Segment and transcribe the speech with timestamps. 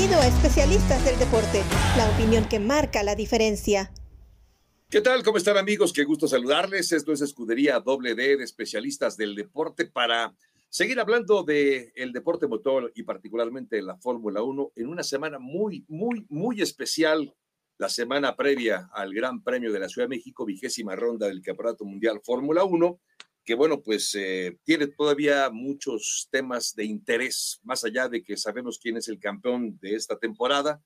[0.00, 1.62] Bienvenido a Especialistas del Deporte,
[1.98, 3.92] la opinión que marca la diferencia.
[4.88, 5.22] ¿Qué tal?
[5.22, 5.92] ¿Cómo están amigos?
[5.92, 6.90] Qué gusto saludarles.
[6.92, 10.34] Esto es Escudería Doble D de Especialistas del Deporte para
[10.70, 15.84] seguir hablando del el deporte motor y particularmente la Fórmula 1 en una semana muy,
[15.86, 17.34] muy, muy especial,
[17.76, 21.84] la semana previa al Gran Premio de la Ciudad de México, vigésima ronda del Campeonato
[21.84, 23.00] Mundial Fórmula 1
[23.50, 28.78] que bueno, pues eh, tiene todavía muchos temas de interés, más allá de que sabemos
[28.78, 30.80] quién es el campeón de esta temporada,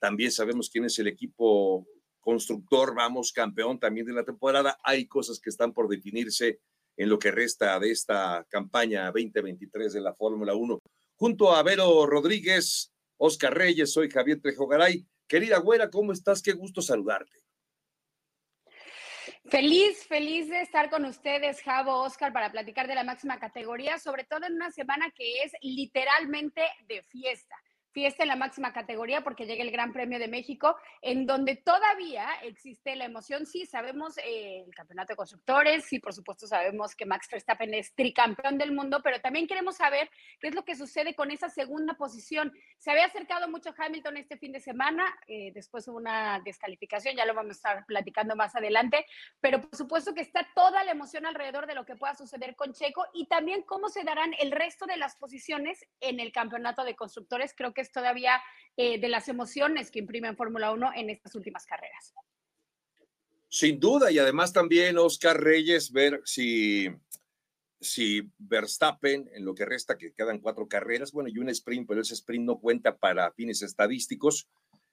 [0.00, 1.86] también sabemos quién es el equipo
[2.18, 6.58] constructor, vamos, campeón también de la temporada, hay cosas que están por definirse
[6.96, 10.80] en lo que resta de esta campaña 2023 de la Fórmula 1.
[11.14, 15.06] Junto a Vero Rodríguez, Oscar Reyes, soy Javier Trejo Garay.
[15.28, 16.42] Querida güera, ¿cómo estás?
[16.42, 17.38] Qué gusto saludarte.
[19.50, 24.22] Feliz, feliz de estar con ustedes, Javo, Oscar, para platicar de la máxima categoría, sobre
[24.22, 27.56] todo en una semana que es literalmente de fiesta
[27.92, 32.26] fiesta en la máxima categoría porque llega el Gran Premio de México, en donde todavía
[32.42, 33.46] existe la emoción.
[33.46, 37.94] Sí, sabemos eh, el campeonato de constructores, sí, por supuesto sabemos que Max Verstappen es
[37.94, 40.10] tricampeón del mundo, pero también queremos saber
[40.40, 42.52] qué es lo que sucede con esa segunda posición.
[42.78, 47.26] Se había acercado mucho Hamilton este fin de semana, eh, después hubo una descalificación, ya
[47.26, 49.06] lo vamos a estar platicando más adelante,
[49.40, 52.72] pero por supuesto que está toda la emoción alrededor de lo que pueda suceder con
[52.72, 56.96] Checo y también cómo se darán el resto de las posiciones en el campeonato de
[56.96, 57.54] constructores.
[57.56, 58.40] Creo que todavía
[58.76, 62.14] eh, de las emociones que imprimen Fórmula 1 en estas últimas carreras.
[63.48, 66.88] Sin duda, y además también Oscar Reyes, ver si,
[67.80, 72.00] si Verstappen, en lo que resta, que quedan cuatro carreras, bueno, y un sprint, pero
[72.00, 74.48] ese sprint no cuenta para fines estadísticos,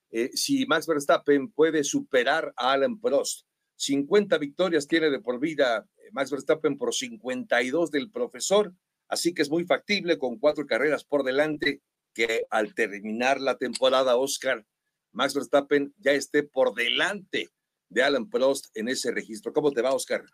[0.09, 3.45] eh, si Max Verstappen puede superar a Alan Prost.
[3.75, 8.73] 50 victorias tiene de por vida eh, Max Verstappen por 52 del profesor,
[9.07, 11.81] así que es muy factible con cuatro carreras por delante
[12.17, 14.65] que al terminar la temporada, Oscar,
[15.11, 17.49] Max Verstappen ya esté por delante
[17.89, 19.53] de Alan Prost en ese registro.
[19.53, 20.25] ¿Cómo te va, Oscar?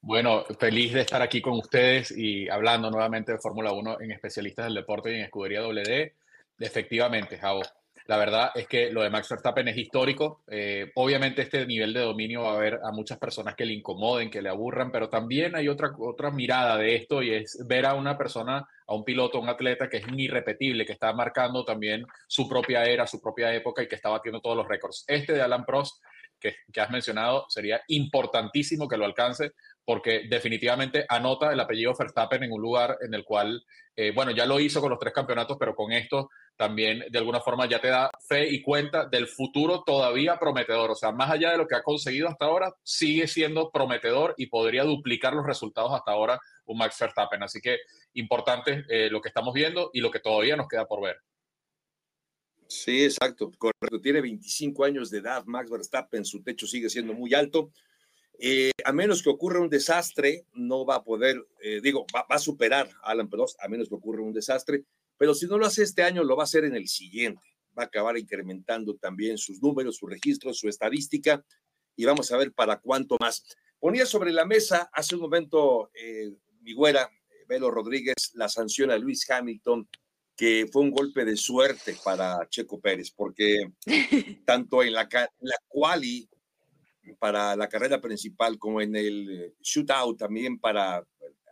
[0.00, 4.66] Bueno, feliz de estar aquí con ustedes y hablando nuevamente de Fórmula 1 en especialistas
[4.66, 6.12] del deporte y en escudería WD.
[6.58, 7.62] Efectivamente, Javo,
[8.08, 10.40] la verdad es que lo de Max Verstappen es histórico.
[10.48, 14.30] Eh, obviamente este nivel de dominio va a haber a muchas personas que le incomoden,
[14.30, 17.92] que le aburran, pero también hay otra, otra mirada de esto y es ver a
[17.92, 22.06] una persona, a un piloto, a un atleta que es irrepetible, que está marcando también
[22.26, 25.04] su propia era, su propia época y que está batiendo todos los récords.
[25.06, 26.02] Este de Alan Prost,
[26.40, 29.52] que, que has mencionado, sería importantísimo que lo alcance
[29.84, 33.62] porque definitivamente anota el apellido Verstappen en un lugar en el cual,
[33.94, 37.40] eh, bueno, ya lo hizo con los tres campeonatos, pero con esto también de alguna
[37.40, 40.90] forma ya te da fe y cuenta del futuro todavía prometedor.
[40.90, 44.46] O sea, más allá de lo que ha conseguido hasta ahora, sigue siendo prometedor y
[44.46, 47.44] podría duplicar los resultados hasta ahora un Max Verstappen.
[47.44, 47.78] Así que
[48.14, 51.18] importante eh, lo que estamos viendo y lo que todavía nos queda por ver.
[52.66, 54.00] Sí, exacto, correcto.
[54.02, 57.70] Tiene 25 años de edad, Max Verstappen, su techo sigue siendo muy alto.
[58.40, 62.38] Eh, a menos que ocurra un desastre, no va a poder, eh, digo, va, a
[62.38, 64.84] superar a Alan Prost, a menos que ocurra un desastre,
[65.18, 67.42] pero si no lo hace este año, lo va a hacer en el siguiente.
[67.76, 71.44] Va a acabar incrementando también sus números, sus registros, su estadística,
[71.96, 73.44] y vamos a ver para cuánto más.
[73.80, 77.10] Ponía sobre la mesa hace un momento eh, mi güera,
[77.48, 79.88] Velo Rodríguez, la sanción a Luis Hamilton,
[80.36, 83.72] que fue un golpe de suerte para Checo Pérez, porque
[84.46, 85.08] tanto en la,
[85.40, 86.28] la quali
[87.18, 91.04] para la carrera principal, como en el eh, shootout también para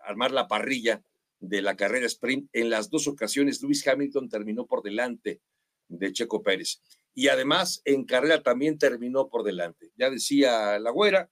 [0.05, 1.03] armar la parrilla
[1.41, 2.49] de la carrera sprint.
[2.53, 5.41] En las dos ocasiones, Luis Hamilton terminó por delante
[5.89, 6.81] de Checo Pérez.
[7.15, 9.91] Y además, en carrera también terminó por delante.
[9.97, 11.31] Ya decía la güera,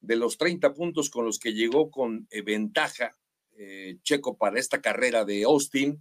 [0.00, 3.16] de los 30 puntos con los que llegó con eh, ventaja
[3.56, 6.00] eh, Checo para esta carrera de Austin,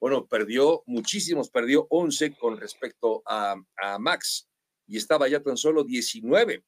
[0.00, 4.48] bueno, perdió muchísimos, perdió 11 con respecto a, a Max
[4.86, 6.64] y estaba ya tan solo 19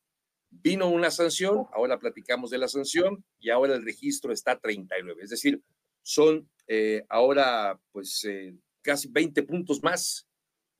[0.62, 5.22] Vino una sanción, ahora platicamos de la sanción y ahora el registro está 39.
[5.22, 5.60] Es decir,
[6.04, 10.28] son eh, ahora pues eh, casi 20 puntos más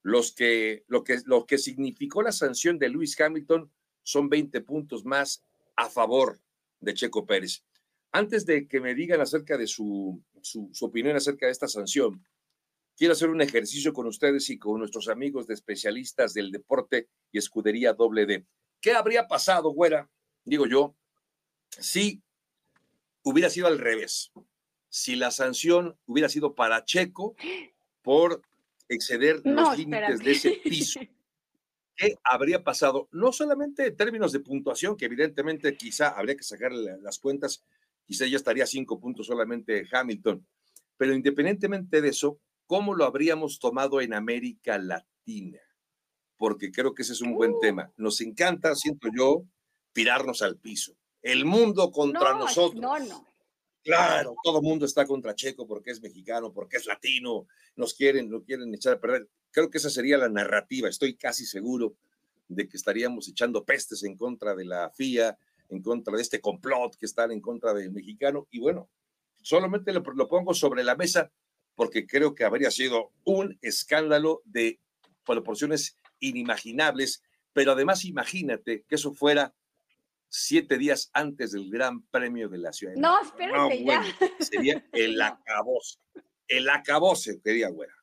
[0.02, 3.72] los que lo, que lo que significó la sanción de Luis Hamilton
[4.02, 5.42] son 20 puntos más
[5.76, 6.40] a favor
[6.80, 7.64] de Checo Pérez.
[8.12, 12.22] Antes de que me digan acerca de su, su, su opinión acerca de esta sanción,
[12.96, 17.38] quiero hacer un ejercicio con ustedes y con nuestros amigos de especialistas del deporte y
[17.38, 18.46] escudería doble D.
[18.80, 20.10] ¿Qué habría pasado, güera?
[20.44, 20.94] Digo yo,
[21.70, 22.22] si
[23.22, 24.30] hubiera sido al revés.
[24.94, 27.34] Si la sanción hubiera sido para Checo
[28.00, 28.42] por
[28.88, 31.00] exceder los límites de ese piso.
[31.96, 33.08] ¿Qué habría pasado?
[33.10, 37.64] No solamente en términos de puntuación, que evidentemente quizá habría que sacar las cuentas,
[38.04, 40.46] quizá ya estaría cinco puntos solamente Hamilton,
[40.96, 45.58] pero independientemente de eso, ¿cómo lo habríamos tomado en América Latina?
[46.36, 47.60] Porque creo que ese es un buen uh.
[47.60, 47.92] tema.
[47.96, 49.42] Nos encanta, siento yo,
[49.92, 50.94] tirarnos al piso.
[51.20, 52.80] El mundo contra nosotros.
[52.80, 53.33] No, no.
[53.84, 57.46] Claro, todo el mundo está contra Checo porque es mexicano, porque es latino,
[57.76, 59.28] nos quieren, lo quieren echar a perder.
[59.50, 60.88] Creo que esa sería la narrativa.
[60.88, 61.94] Estoy casi seguro
[62.48, 65.36] de que estaríamos echando pestes en contra de la FIA,
[65.68, 68.48] en contra de este complot que están en contra del mexicano.
[68.50, 68.88] Y bueno,
[69.42, 71.30] solamente lo, lo pongo sobre la mesa
[71.74, 74.80] porque creo que habría sido un escándalo de
[75.26, 77.22] proporciones inimaginables.
[77.52, 79.54] Pero además, imagínate que eso fuera
[80.34, 82.94] siete días antes del Gran Premio de la Ciudad.
[82.96, 84.02] No, espérate ya.
[84.40, 86.00] Sería el acabose.
[86.48, 87.94] El acabose, quería güera.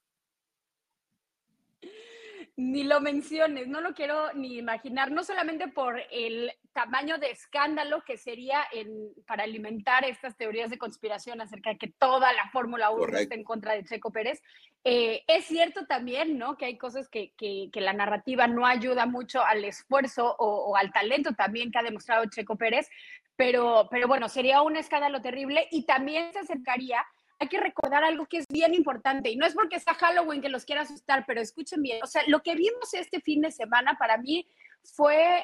[2.55, 8.03] Ni lo menciones, no lo quiero ni imaginar, no solamente por el tamaño de escándalo
[8.03, 12.89] que sería en, para alimentar estas teorías de conspiración acerca de que toda la Fórmula
[12.91, 14.41] 1 está en contra de Checo Pérez.
[14.83, 16.57] Eh, es cierto también, ¿no?
[16.57, 21.33] Que hay cosas que, que, la narrativa no ayuda mucho al esfuerzo o, al talento
[21.33, 22.89] también que ha demostrado Checo Pérez,
[23.35, 27.05] pero, pero bueno, sería un escándalo terrible y también se acercaría
[27.39, 30.49] hay que recordar algo que es bien importante y no es porque sea Halloween que
[30.49, 33.97] los quiera asustar, pero escuchen bien, o sea, lo que vimos este fin de semana
[33.97, 34.47] para mí
[34.83, 35.43] fue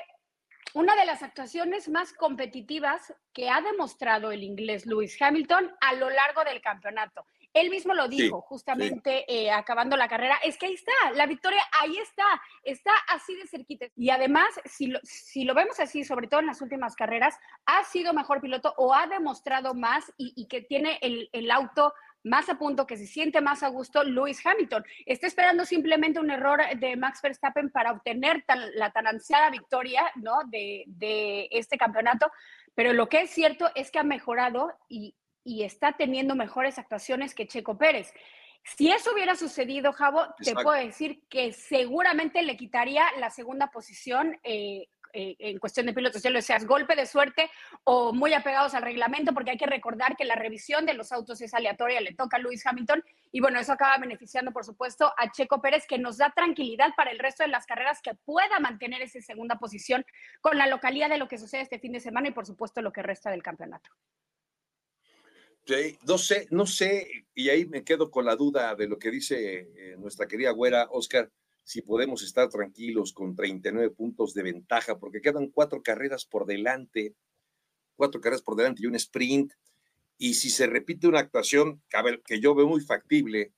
[0.73, 6.09] una de las actuaciones más competitivas que ha demostrado el inglés Lewis Hamilton a lo
[6.09, 7.25] largo del campeonato.
[7.53, 11.61] Él mismo lo dijo justamente eh, acabando la carrera, es que ahí está, la victoria
[11.81, 12.25] ahí está,
[12.61, 13.87] está así de cerquita.
[13.95, 17.35] Y además, si lo, si lo vemos así, sobre todo en las últimas carreras,
[17.65, 21.93] ha sido mejor piloto o ha demostrado más y, que tiene el, el auto
[22.23, 24.83] más a punto, que se siente más a gusto Lewis Hamilton.
[25.05, 28.43] Está esperando simplemente un error de Max Verstappen para obtener
[28.75, 30.39] la tan ansiada victoria ¿no?
[30.47, 32.31] de, de, este campeonato,
[32.75, 37.33] pero lo que es cierto es que ha mejorado y, y está teniendo mejores actuaciones
[37.33, 38.13] que Checo Pérez.
[38.75, 44.37] Si eso hubiera sucedido, Javo, te puedo decir que seguramente le quitaría la segunda posición
[44.43, 47.49] eh, eh, en cuestión de pilotos, ya lo seas golpe de suerte
[47.85, 51.41] o muy apegados al reglamento, porque hay que recordar que la revisión de los autos
[51.41, 55.31] es aleatoria, le toca a Lewis Hamilton, y bueno, eso acaba beneficiando, por supuesto, a
[55.31, 59.01] Checo Pérez, que nos da tranquilidad para el resto de las carreras, que pueda mantener
[59.01, 60.05] esa segunda posición
[60.39, 62.91] con la localidad de lo que sucede este fin de semana y, por supuesto, lo
[62.91, 63.89] que resta del campeonato.
[66.05, 69.67] No sé, no sé, y ahí me quedo con la duda de lo que dice
[69.75, 71.31] eh, nuestra querida güera Oscar
[71.67, 77.13] si podemos estar tranquilos con 39 puntos de ventaja, porque quedan cuatro carreras por delante,
[77.97, 79.51] cuatro carreras por delante y un sprint.
[80.17, 81.83] Y si se repite una actuación,
[82.25, 83.51] que yo veo muy factible,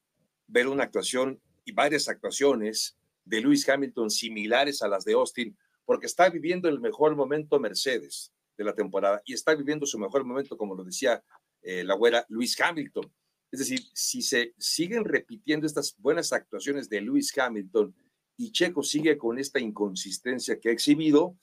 [0.48, 6.08] ver una actuación y varias actuaciones de Lewis Hamilton similares a las de Austin, porque
[6.08, 10.58] está viviendo el mejor momento Mercedes de la temporada y está viviendo su mejor momento,
[10.58, 11.24] como lo decía
[11.62, 13.14] eh, la güera Lewis Hamilton.
[13.52, 17.96] Es decir, si se siguen repitiendo estas buenas actuaciones de Lewis Hamilton
[18.38, 21.36] y Checo sigue con esta inconsistencia que ha exhibido,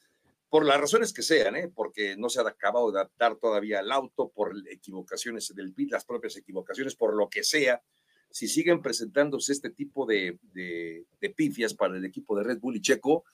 [0.48, 1.70] por las razones que sean, ¿eh?
[1.74, 6.04] porque no se ha acabado de adaptar todavía al auto, por equivocaciones del pit, las
[6.04, 7.82] propias equivocaciones, por lo que sea,
[8.30, 12.80] si siguen presentándose este tipo de, de, pifias para el equipo de Red Bull y
[12.80, 13.24] Checo,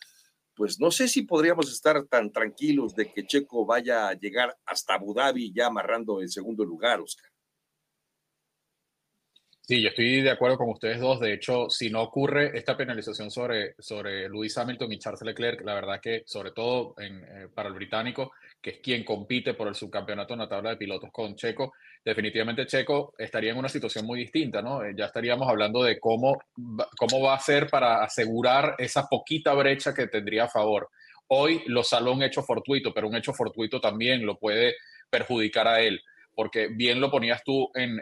[0.54, 4.94] pues no sé si podríamos estar tan tranquilos de que Checo vaya a llegar hasta
[4.94, 7.31] Abu Dhabi ya amarrando el segundo lugar, Oscar.
[9.64, 11.20] Sí, yo estoy de acuerdo con ustedes dos.
[11.20, 15.74] De hecho, si no ocurre esta penalización sobre, sobre Lewis Hamilton y Charles Leclerc, la
[15.74, 19.76] verdad que, sobre todo en, eh, para el británico, que es quien compite por el
[19.76, 24.18] subcampeonato en la tabla de pilotos con Checo, definitivamente Checo estaría en una situación muy
[24.18, 24.84] distinta, ¿no?
[24.84, 26.42] Eh, ya estaríamos hablando de cómo,
[26.98, 30.90] cómo va a ser para asegurar esa poquita brecha que tendría a favor.
[31.28, 34.74] Hoy lo saló un hecho fortuito, pero un hecho fortuito también lo puede
[35.08, 36.02] perjudicar a él
[36.34, 38.00] porque bien lo ponías tú en,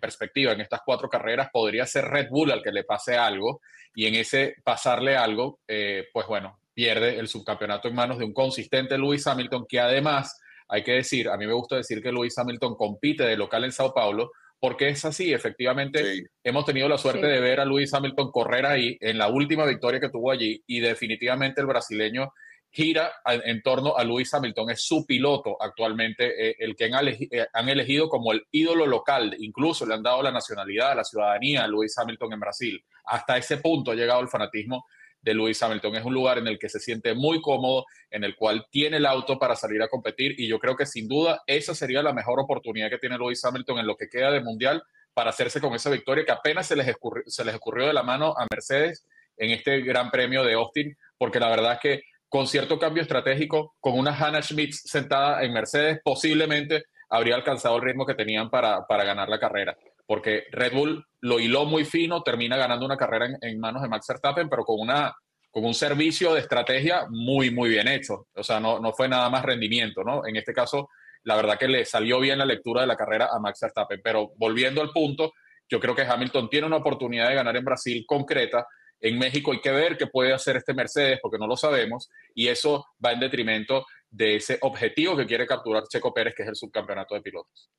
[0.00, 3.60] perspectiva, en estas cuatro carreras podría ser Red Bull al que le pase algo
[3.94, 8.32] y en ese pasarle algo, eh, pues bueno, pierde el subcampeonato en manos de un
[8.32, 12.36] consistente Lewis Hamilton que además, hay que decir, a mí me gusta decir que Lewis
[12.36, 17.26] Hamilton compite de local en Sao Paulo porque es así, efectivamente, hemos tenido la suerte
[17.26, 20.80] de ver a Lewis Hamilton correr ahí en la última victoria que tuvo allí y
[20.80, 22.32] definitivamente el brasileño
[22.76, 24.68] gira en torno a Lewis Hamilton.
[24.68, 29.34] Es su piloto actualmente, eh, el que eh, han, elegido como el ídolo local.
[29.38, 32.84] Incluso le han dado la nacionalidad, la ciudadanía a Lewis Hamilton en Brasil.
[33.06, 34.84] Hasta ese punto ha llegado el fanatismo
[35.22, 35.96] de Lewis Hamilton.
[35.96, 39.06] Es un lugar en el que se siente muy cómodo, en el cual tiene el
[39.06, 42.38] auto para salir a competir y yo creo que sin duda esa sería la mejor
[42.38, 44.82] oportunidad que tiene Lewis Hamilton en lo que queda de mundial
[45.14, 48.34] para hacerse con esa victoria que apenas se les, se les ocurrió de la mano
[48.36, 49.06] a Mercedes
[49.38, 53.74] en este Gran Premio de Austin, porque la verdad es que con cierto cambio estratégico,
[53.80, 58.84] con una Hannah Schmidt sentada en Mercedes, posiblemente habría alcanzado el ritmo que tenían para,
[58.88, 59.76] ganar la carrera.
[60.06, 64.06] porque Red Bull lo hiló muy fino, termina ganando una carrera en, manos de Max
[64.08, 65.12] Verstappen, pero con, una,
[65.50, 68.28] con un servicio de estrategia muy, muy bien hecho.
[68.34, 70.24] O sea, no, no fue nada más rendimiento, ¿no?
[70.24, 70.88] En este caso,
[71.26, 74.00] la verdad que le salió bien la lectura de la carrera a Max Verstappen.
[74.02, 75.32] Pero volviendo al punto,
[75.68, 78.66] yo creo que Hamilton tiene una oportunidad de ganar en Brasil concreta.
[79.00, 82.48] En México hay que ver qué puede hacer este Mercedes, porque no lo sabemos, y
[82.48, 86.56] eso va en detrimento de ese objetivo que quiere capturar Checo Pérez, que es el
[86.56, 87.70] subcampeonato de pilotos.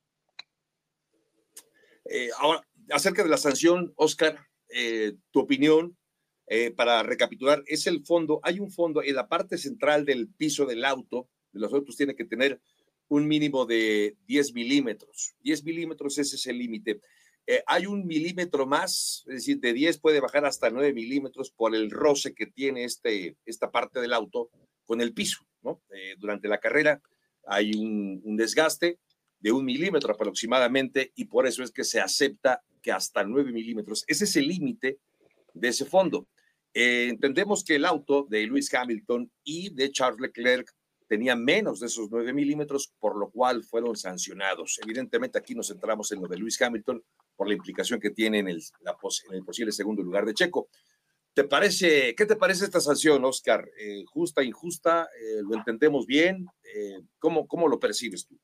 [2.04, 5.96] Eh, ahora, acerca de la sanción, Oscar, eh, tu opinión,
[6.46, 10.64] eh, para recapitular, es el fondo, hay un fondo en la parte central del piso
[10.64, 12.60] del auto, de los autos tiene que tener
[13.08, 15.34] un mínimo de 10 milímetros.
[15.40, 17.00] 10 milímetros, ese es el límite.
[17.66, 21.90] Hay un milímetro más, es decir, de 10 puede bajar hasta 9 milímetros por el
[21.90, 24.50] roce que tiene este, esta parte del auto
[24.84, 25.80] con el piso, ¿no?
[26.18, 27.00] durante la carrera
[27.48, 28.98] hay un, desgaste,
[29.40, 34.04] de un milímetro aproximadamente y por eso es que se acepta que hasta nueve milímetros.
[34.06, 34.98] Ese es el límite
[35.54, 36.28] de ese fondo.
[36.74, 40.70] Eh, entendemos que el auto de Lewis Hamilton y de Charles Leclerc
[41.06, 44.78] tenía menos de esos nueve milímetros, por lo cual fueron sancionados.
[44.82, 47.02] Evidentemente aquí nos centramos en lo de Lewis Hamilton
[47.38, 48.96] por la implicación que tiene en el, la,
[49.30, 50.68] en el posible segundo lugar de Checo.
[51.32, 53.70] ¿Te parece, ¿Qué te parece esta sanción, Oscar?
[53.78, 55.08] Eh, ¿Justa, injusta?
[55.18, 56.46] Eh, ¿Lo entendemos bien?
[57.18, 58.38] ¿cómo, ¿Cómo lo percibes tú?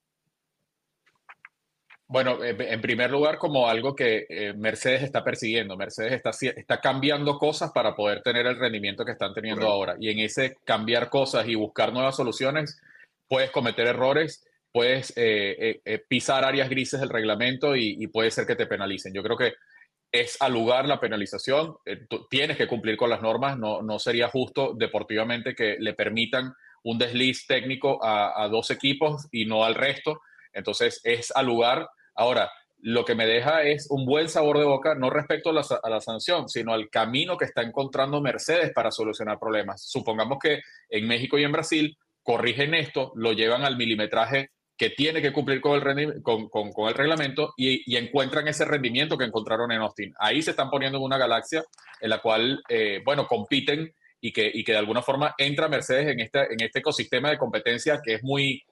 [2.07, 5.77] Bueno, eh, en primer lugar, como algo que eh, Mercedes está persiguiendo.
[5.77, 9.97] Mercedes está, está cambiando cosas para poder tener el rendimiento que están teniendo ahora.
[9.99, 12.81] Y en ese cambiar cosas y buscar nuevas soluciones,
[13.27, 18.67] puedes cometer errores, puedes eh, pisar áreas grises del reglamento y, puede ser que te
[18.67, 19.15] penalicen.
[19.15, 19.55] Yo creo que
[20.11, 21.77] es al lugar la penalización.
[22.29, 23.57] tienes que cumplir con las normas.
[23.57, 26.53] No, no sería justo deportivamente que le permitan
[26.83, 30.21] un desliz técnico a, a dos equipos y no al resto
[30.55, 31.89] entonces es al lugar.
[32.15, 36.01] Ahora, lo que me deja es un buen sabor de boca, no respecto a la,
[36.01, 39.83] sanción, sino al camino que está encontrando Mercedes para solucionar problemas.
[39.83, 45.23] Supongamos que en México y en Brasil corrigen esto, lo llevan al milimetraje que tiene
[45.23, 46.51] que cumplir con el, con,
[46.89, 50.13] el reglamento y, encuentran ese rendimiento que encontraron en Austin.
[50.19, 51.65] Ahí se están poniendo en una galaxia
[52.01, 56.09] en la cual, eh, bueno, compiten y que, y que de alguna forma entra Mercedes
[56.09, 58.63] en este, en este ecosistema de competencia que es muy,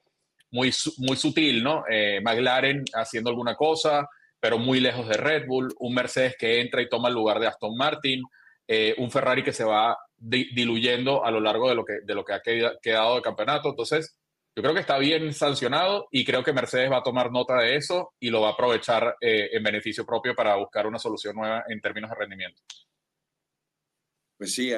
[0.51, 1.85] muy, muy sutil, ¿no?
[1.89, 4.07] Eh, McLaren haciendo alguna cosa,
[4.39, 7.47] pero muy lejos de Red Bull, un Mercedes que entra y toma el lugar de
[7.47, 8.21] Aston Martin,
[8.67, 12.23] eh, un Ferrari que se va diluyendo a lo largo de lo que, de lo
[12.23, 12.41] que ha
[12.81, 13.69] quedado de campeonato.
[13.69, 14.17] Entonces,
[14.55, 17.75] yo creo que está bien sancionado y creo que Mercedes va a tomar nota de
[17.75, 21.63] eso y lo va a aprovechar eh, en beneficio propio para buscar una solución nueva
[21.67, 22.61] en términos de rendimiento.
[24.37, 24.71] Pues sí,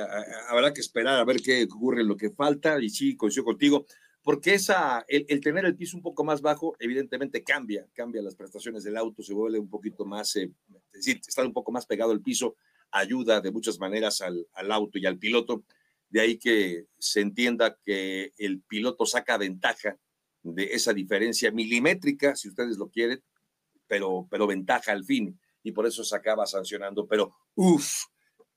[0.50, 3.86] habrá que esperar a ver qué ocurre, lo que falta y sí, coincido contigo
[4.26, 8.84] porque esa, el, tener el piso un poco más bajo, evidentemente cambia, cambia las prestaciones
[8.84, 10.52] del auto, se vuelve un poquito más, eh,
[10.94, 12.56] es decir, estar un poco más pegado al piso
[12.90, 15.64] ayuda de muchas maneras al, al, auto y al piloto.
[16.10, 19.98] De ahí que se entienda que el piloto saca ventaja
[20.44, 23.24] de esa diferencia milimétrica, si ustedes lo quieren,
[23.88, 27.08] pero, pero ventaja al fin, y por eso se acaba sancionando.
[27.08, 28.06] Pero, uff,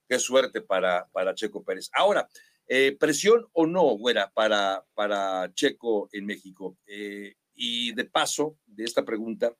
[0.09, 1.89] qué suerte para, para Checo Pérez.
[1.93, 2.29] Ahora,
[2.71, 6.77] eh, ¿Presión o no, güera, para, para Checo en México?
[6.87, 9.57] Eh, y de paso, de esta pregunta,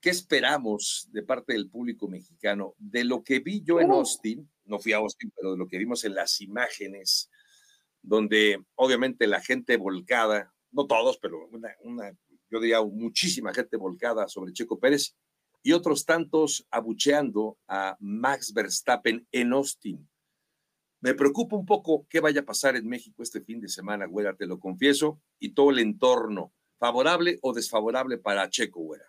[0.00, 2.76] ¿qué esperamos de parte del público mexicano?
[2.78, 3.90] De lo que vi yo en.
[3.90, 7.30] Austin, no fui a Austin, pero lo que vimos en las imágenes,
[8.02, 12.16] donde obviamente la gente volcada, no todos, pero una, una
[12.50, 15.16] yo diría muchísima gente volcada sobre Checo Pérez
[15.62, 20.08] y otros tantos abucheando a Max Verstappen en Austin.
[21.00, 24.34] Me preocupa un poco qué vaya a pasar en México este fin de semana, güera,
[24.34, 29.06] te lo confieso, y todo el entorno, favorable o desfavorable para Checo, güera.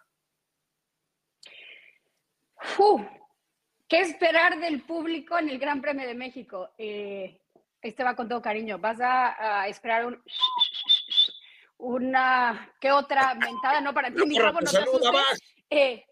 [3.88, 6.72] ¿Qué esperar del público en el Gran Premio de México?
[6.78, 7.40] Eh,
[7.82, 8.80] este va con todo cariño.
[8.80, 10.24] ¿Vas a, esperar un,
[11.78, 13.82] una, ¿qué otra mentada?
[13.82, 14.52] No, para ti, mi no
[15.70, 16.06] eh,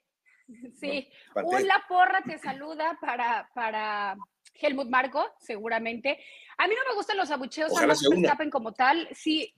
[0.79, 4.15] sí, una porra te saluda para, para
[4.53, 6.19] Helmut Marco, seguramente.
[6.57, 9.09] A mí no me gustan los abucheos a Max Verstappen como tal.
[9.13, 9.53] Sí,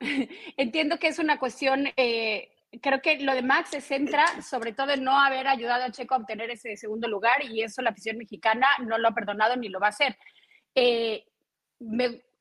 [0.58, 1.88] entiendo que es una cuestión.
[1.96, 5.90] Eh, creo que lo de Max se centra sobre todo en no haber ayudado a
[5.90, 9.56] Checo a obtener ese segundo lugar y eso la afición mexicana no lo ha perdonado
[9.56, 10.16] ni lo va a hacer.
[10.74, 11.24] Eh,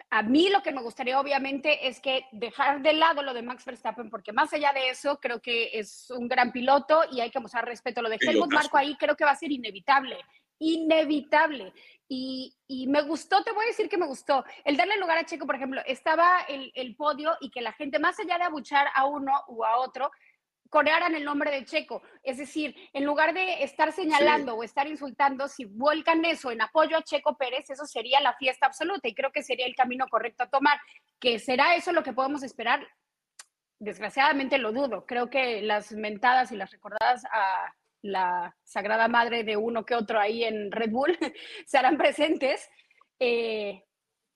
[0.10, 3.66] a mí lo que me gustaría obviamente es que dejar de lado lo de Max
[3.66, 7.40] Verstappen, porque más allá de eso creo que es un gran piloto y hay que
[7.40, 8.02] mostrar respeto.
[8.02, 10.18] Lo de Helmut Marco ahí creo que va a ser inevitable
[10.60, 11.74] inevitable.
[12.08, 12.54] Y,
[12.88, 14.44] me gustó, te voy a decir que me gustó.
[14.64, 18.00] El darle lugar a Checo, por ejemplo, estaba el, el, podio y que la gente,
[18.00, 20.12] más allá de abuchar a uno u a otro,
[20.70, 22.02] corearan el nombre de Checo.
[22.24, 26.98] Es decir, en lugar de estar señalando o estar insultando, si vuelcan eso en apoyo
[26.98, 30.44] a Checo Pérez, eso sería la fiesta absoluta y creo que sería el camino correcto
[30.44, 30.80] a tomar.
[31.20, 32.86] ¿Que será eso lo que podemos esperar?
[33.80, 35.06] Desgraciadamente lo dudo.
[35.06, 37.74] Creo que las mentadas y las recordadas a
[38.06, 41.18] la sagrada madre de uno que otro ahí en Red Bull
[41.66, 42.70] se harán presentes.
[43.20, 43.86] Eh,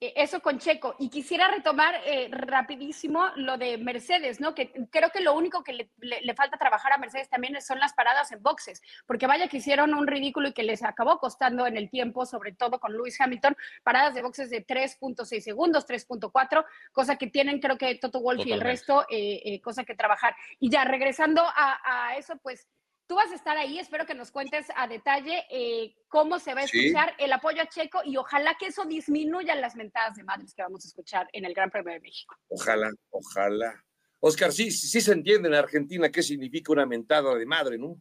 [0.01, 0.95] e, eso con Checo.
[0.97, 4.55] Y quisiera retomar eh, rapidísimo lo de Mercedes, ¿no?
[4.55, 8.31] Que creo que lo único que le, falta trabajar a Mercedes también son las paradas
[8.31, 11.89] en boxes, porque vaya que hicieron un ridículo y que les acabó costando en el
[11.89, 17.27] tiempo, sobre todo con Lewis Hamilton, paradas de boxes de 3.6 segundos, 3.4, cosa que
[17.27, 20.35] tienen creo que Toto Wolff y el resto, eh, eh, cosa que trabajar.
[20.59, 22.67] Y ya regresando a eso, pues
[23.09, 26.61] Tú vas a estar ahí, espero que nos cuentes a detalle eh, cómo se va
[26.61, 30.53] a escuchar el apoyo a Checo y ojalá que eso disminuya las mentadas de madres
[30.53, 32.35] que vamos a escuchar en el Gran Premio de México.
[32.49, 33.83] Ojalá, ojalá.
[34.19, 37.99] Oscar, sí, sí se entiende en Argentina qué significa una mentada de madre, ¿no?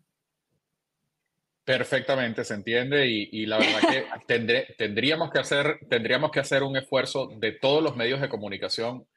[1.65, 4.05] Perfectamente, se entiende y, la verdad que
[4.77, 9.09] tendríamos, que hacer, tendríamos que hacer un esfuerzo de todos los medios de comunicación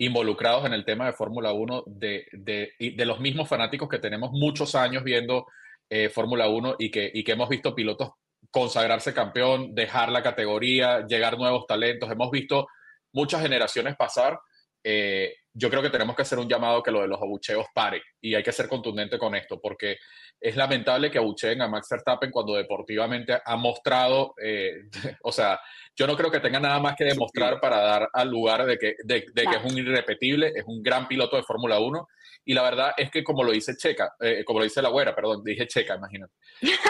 [0.00, 4.74] involucrados en el tema de Fórmula 1 de, de, los mismos fanáticos que tenemos muchos
[4.74, 5.46] años viendo
[5.90, 8.12] eh, Fórmula 1 y que, y que hemos visto pilotos
[8.50, 12.10] consagrarse campeón, dejar la categoría, llegar nuevos talentos.
[12.10, 12.66] Hemos visto
[13.12, 14.40] muchas generaciones pasar.
[14.82, 18.02] Eh, yo creo que tenemos que hacer un llamado que lo de los abucheos pare
[18.20, 19.96] y hay que ser contundente con esto porque
[20.40, 24.72] es lamentable que abucheen a Max Verstappen cuando deportivamente ha mostrado, eh,
[25.22, 25.60] o sea,
[25.94, 28.94] yo no creo que tenga nada más que demostrar para dar al lugar de que,
[29.04, 32.08] de, que es un irrepetible, es un gran piloto de Fórmula 1.
[32.46, 35.14] Y la verdad es que, como lo dice Checa, eh, como lo dice la güera,
[35.14, 36.32] perdón, dije Checa, imagínate.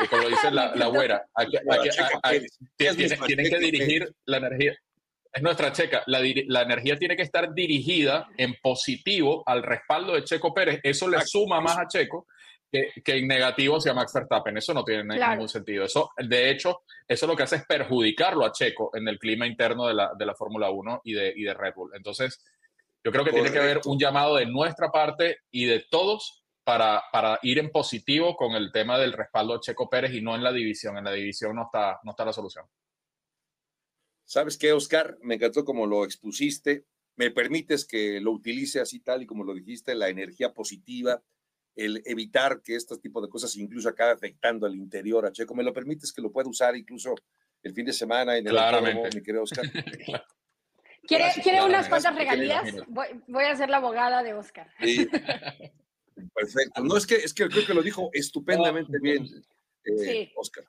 [0.08, 1.26] Como lo dice la, la güera,
[2.76, 3.18] tienen,
[3.50, 4.76] que dirigir la energía.
[5.32, 6.02] Es nuestra checa.
[6.06, 10.80] La, la, energía tiene que estar dirigida en positivo al respaldo de Checo Pérez.
[10.82, 12.26] Eso le suma más a Checo
[12.70, 14.56] que, en negativo sea Max Verstappen.
[14.56, 15.84] Eso no tiene ningún sentido.
[15.84, 19.86] Eso, de hecho, eso lo que hace es perjudicarlo a Checo en el clima interno
[19.86, 21.92] de la, de la Fórmula 1 y de, y de Red Bull.
[21.94, 22.44] Entonces,
[23.02, 27.02] yo creo que tiene que haber un llamado de nuestra parte y de todos para,
[27.10, 30.44] para, ir en positivo con el tema del respaldo a Checo Pérez y no en
[30.44, 30.98] la división.
[30.98, 32.66] En la división no está, no está la solución.
[34.30, 35.18] ¿Sabes qué, Oscar?
[35.22, 36.84] Me encantó como lo expusiste.
[37.16, 41.20] Me permites que lo utilice así tal y como lo dijiste, la energía positiva,
[41.74, 45.56] el evitar que este tipo de cosas incluso acabe afectando al interior a Checo.
[45.56, 47.16] ¿Me lo permites que lo pueda usar incluso
[47.60, 49.18] el fin de semana en el Claramente.
[49.18, 49.64] mi querido Oscar?
[51.08, 52.72] ¿Quiere, ¿quiere unas cuantas regalías?
[52.86, 54.70] Voy, a ser la abogada de Oscar.
[56.34, 56.84] Perfecto.
[56.84, 59.26] No, es que, es que creo que lo dijo estupendamente bien,
[59.84, 60.64] eh, Oscar.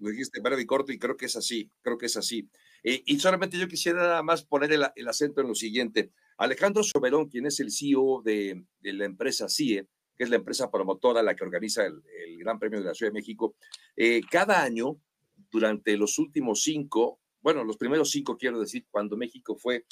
[0.00, 2.46] Lo dijiste breve y corto y creo que es así, creo que es así.
[2.88, 6.12] Eh, y solamente yo quisiera nada más poner el, el, acento en lo siguiente.
[6.38, 10.70] Alejandro Soberón, quien es el CEO de, de la empresa CIE, que es la empresa
[10.70, 12.00] promotora la que organiza el,
[12.38, 13.56] Gran Premio de la Ciudad de México,
[13.96, 15.00] eh, cada año,
[15.50, 19.84] durante los últimos cinco, bueno, los primeros cinco, quiero decir, cuando México fue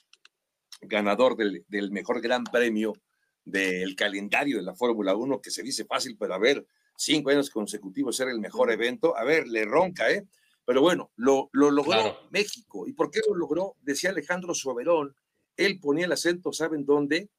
[0.80, 2.92] ganador del, mejor Gran Premio
[3.44, 6.64] del calendario de la Fórmula 1, que se dice fácil, pero a ver,
[6.96, 10.28] cinco años consecutivos ser el mejor evento, a ver, le ronca, ¿eh?
[10.64, 12.87] Pero bueno, lo, lo logró México.
[12.87, 13.77] ¿Y por qué lo logró?
[13.83, 15.14] Decía Alejandro Soberón,
[15.57, 17.31] él ponía el acento, ¿saben dónde?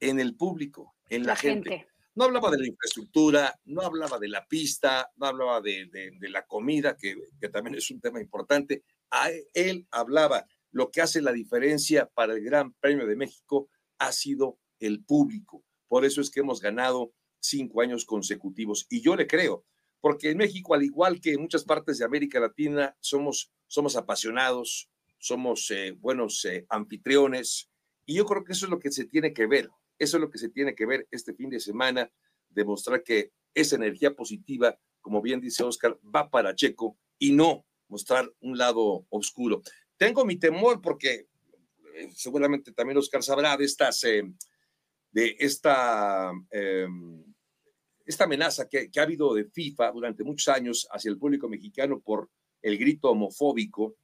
[0.00, 1.86] En el público, en la, gente.
[2.14, 5.88] No hablaba de la infraestructura, no hablaba de la pista, no hablaba de,
[6.20, 7.16] la comida, que,
[7.50, 8.84] también es un tema importante.
[9.10, 10.46] A él hablaba.
[10.72, 13.68] Lo que hace la diferencia para el Gran Premio de México
[13.98, 15.64] ha sido el público.
[15.86, 18.86] Por eso es que hemos ganado cinco años consecutivos.
[18.88, 19.64] Y yo le creo,
[20.02, 24.90] porque en México, al igual que en muchas partes de América Latina, somos, somos apasionados,
[25.18, 27.70] somos eh, buenos eh, anfitriones.
[28.04, 29.70] Y yo creo que eso es lo que se tiene que ver.
[29.96, 32.10] Eso es lo que se tiene que ver este fin de semana,
[32.50, 38.28] demostrar que esa energía positiva, como bien dice Oscar, va para Checo y no mostrar
[38.40, 39.62] un lado oscuro.
[39.96, 41.28] Tengo mi temor porque
[41.94, 44.24] eh, seguramente también Oscar sabrá de estas, eh,
[45.12, 47.22] de esta, em,
[48.06, 52.00] esta amenaza que, que, ha habido de FIFA durante muchos años hacia el público mexicano
[52.00, 52.30] por
[52.62, 53.96] el grito homofóbico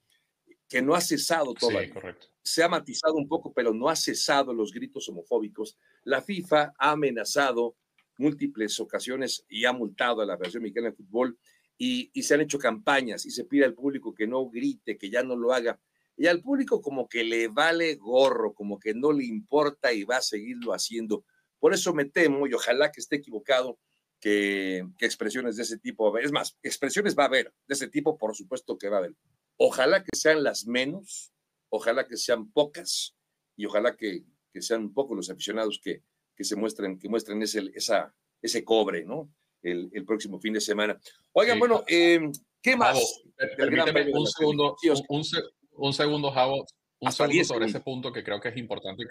[0.69, 1.95] que no ha cesado todavía.
[2.43, 5.79] Se ha matizado un poco, pero no ha cesado los gritos homofóbicos.
[6.05, 7.77] La FIFA ha amenazado
[8.19, 11.39] múltiples ocasiones y ha multado a la Federación Mexicana de Fútbol
[11.79, 15.23] y, se han hecho campañas y se pide al público que no grite, que ya
[15.23, 15.81] no lo haga.
[16.17, 20.17] Y al público como que le vale gorro, como que no le importa y va
[20.17, 21.25] a seguirlo haciendo.
[21.59, 23.79] Por eso me temo, y ojalá que esté equivocado,
[24.21, 28.19] que, que expresiones de ese tipo, es más, expresiones va a haber, de ese tipo
[28.19, 29.15] por supuesto que va a haber,
[29.59, 31.33] Ojalá que sean las menos,
[31.69, 33.17] ojalá que sean pocas
[33.57, 34.23] y ojalá que,
[34.61, 36.03] sean pocos los aficionados que,
[36.37, 39.33] que se muestren, que muestren ese, esa, ese cobre, ¿no?
[39.63, 40.99] El, próximo fin de semana.
[41.33, 42.99] Oigan, bueno, em, ¿qué más?
[43.57, 44.77] permíteme un segundo,
[45.77, 46.65] un, segundo, Javo,
[47.01, 49.05] un segundo sobre ese punto que creo que es importante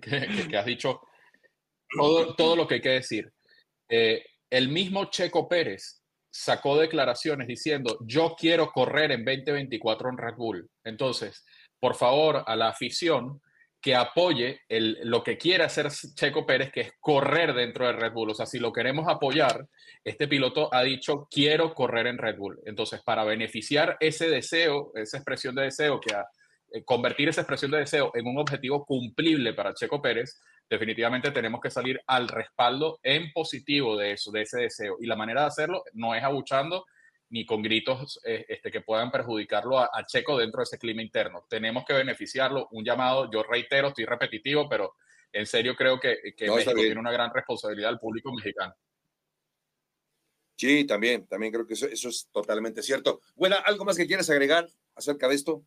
[0.00, 1.00] que, que, has dicho.
[1.96, 3.30] Todo, lo que hay que decir.
[3.88, 10.34] Eh, el mismo Checo Pérez sacó declaraciones diciendo, yo quiero correr en 2024 en Red
[10.36, 10.70] Bull.
[10.84, 11.44] Entonces,
[11.80, 13.40] por favor, a la afición
[13.80, 18.30] que apoye lo que quiere hacer Checo Pérez, que es correr dentro de Red Bull.
[18.30, 19.66] O sea, si lo queremos apoyar,
[20.02, 22.60] este piloto ha dicho, quiero correr en Red Bull.
[22.64, 26.12] Entonces, para beneficiar ese deseo, esa expresión de deseo, que
[26.72, 31.60] eh, convertir esa expresión de deseo en un objetivo cumplible para Checo Pérez, definitivamente tenemos
[31.60, 34.96] que salir al respaldo en positivo de eso, de ese deseo.
[35.00, 36.84] Y la manera de hacerlo no es abuchando
[37.30, 41.44] ni con gritos eh, este, que puedan perjudicarlo a, Checo dentro de ese clima interno.
[41.48, 42.68] Tenemos que beneficiarlo.
[42.72, 44.94] Un llamado, yo reitero, estoy repetitivo, pero
[45.32, 48.74] en serio creo que, que México tiene una gran responsabilidad al público mexicano.
[50.56, 53.20] Sí, también, también creo que eso, eso es totalmente cierto.
[53.36, 55.64] Bueno, ¿algo más que quieres agregar acerca de esto?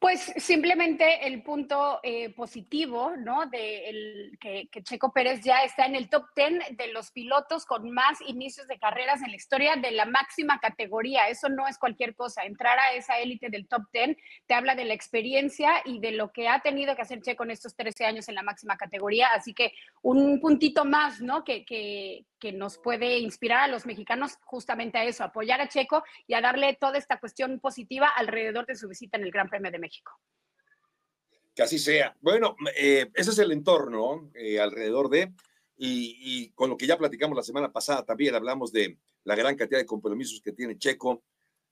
[0.00, 3.46] Pues simplemente el punto eh, positivo, ¿no?
[3.46, 7.90] De el, que, Checo Pérez ya está en el top 10 de los pilotos con
[7.90, 11.28] más inicios de carreras en la historia de la máxima categoría.
[11.28, 12.44] Eso no es cualquier cosa.
[12.44, 16.30] Entrar a esa élite del top 10 te habla de la experiencia y de lo
[16.30, 19.30] que ha tenido que hacer Checo en estos 13 años en la máxima categoría.
[19.34, 21.42] Así que un puntito más, ¿no?
[21.42, 26.02] Que, que, que nos puede inspirar a los mexicanos justamente a eso, apoyar a Checo
[26.26, 29.70] y a darle toda esta cuestión positiva alrededor de su visita en el Gran Premio
[29.70, 30.12] de México.
[31.54, 32.16] Que así sea.
[32.20, 35.32] Bueno, eh, ese es el entorno eh, alrededor de,
[35.80, 39.78] y, con lo que ya platicamos la semana pasada también, hablamos de la gran cantidad
[39.78, 41.22] de compromisos que tiene Checo,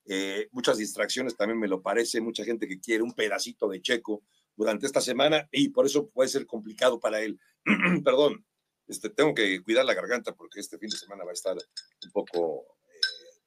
[0.04, 4.22] eh, muchas distracciones también me lo parece, mucha gente que quiere un pedacito de Checo
[4.54, 7.40] durante esta semana y por eso puede ser complicado para él.
[8.04, 8.44] Perdón,
[8.88, 12.10] este, tengo que cuidar la garganta porque este fin de semana va a estar un
[12.12, 13.40] poco eh,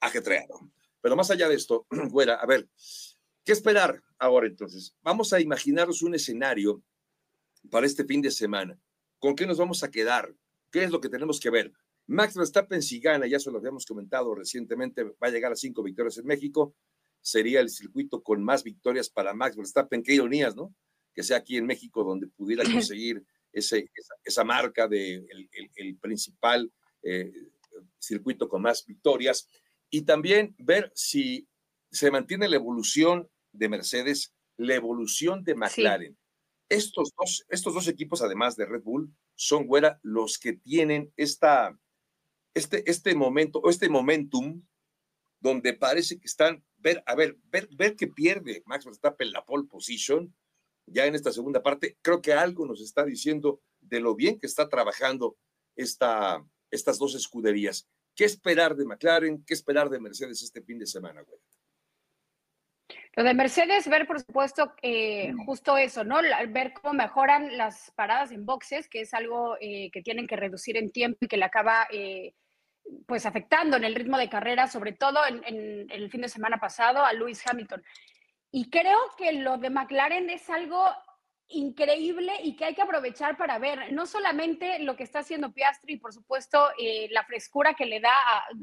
[0.00, 0.70] ajetreado.
[1.00, 2.68] Pero más allá de esto, Güera, a ver,
[3.44, 4.94] ¿qué esperar ahora entonces?
[5.02, 6.82] Vamos a imaginarnos un escenario
[7.70, 8.78] para este fin de semana.
[9.18, 10.34] ¿Con qué nos vamos a quedar?
[10.70, 11.72] ¿Qué es lo que tenemos que ver?
[12.06, 15.82] Max Verstappen si gana, ya se lo habíamos comentado recientemente, va a llegar a cinco
[15.82, 16.74] victorias en México.
[17.20, 20.02] Sería el circuito con más victorias para Max Verstappen.
[20.02, 20.74] Qué ironías, ¿no?
[21.12, 22.62] Que sea aquí en México donde pudiera
[22.94, 23.24] conseguir
[23.56, 25.26] esa, marca de
[25.76, 26.70] el, principal
[27.02, 27.32] eh,
[27.98, 29.48] circuito con más victorias
[29.90, 31.48] y también ver si
[31.90, 36.18] se mantiene la evolución de Mercedes, la evolución de McLaren.
[36.68, 41.78] Estos, dos, estos dos equipos, además de Red Bull, son güera, los que tienen esta,
[42.54, 44.62] este, este momento o este momentum
[45.40, 49.68] donde parece que están, ver, a ver, ver, ver que pierde Max Verstappen la pole
[49.68, 50.34] position
[50.86, 54.46] ya en esta segunda parte, creo que algo nos está diciendo de lo bien que
[54.46, 55.36] está trabajando
[55.74, 57.88] esta, estas dos escuderías.
[58.14, 59.44] ¿Qué esperar de McLaren?
[59.44, 61.38] ¿Qué esperar de Mercedes este fin de semana, güey?
[63.16, 66.18] Lo de Mercedes, ver por supuesto eh, justo eso, ¿no?
[66.48, 70.76] Ver cómo mejoran las paradas en boxes, que es algo eh, que tienen que reducir
[70.76, 72.34] en tiempo y que le acaba eh,
[73.06, 77.04] pues afectando en el ritmo de carrera, sobre todo en, el fin de semana pasado
[77.04, 77.82] a Lewis Hamilton.
[78.56, 80.82] Y creo que lo de McLaren es algo
[81.48, 85.94] increíble y que hay que aprovechar para ver no solamente lo que está haciendo Piastri
[85.94, 88.12] y por supuesto eh, la frescura que le da